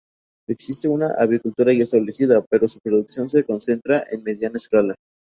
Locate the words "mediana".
4.23-4.57